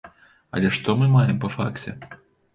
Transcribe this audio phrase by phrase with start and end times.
[0.59, 1.97] Але што мы маем па факце?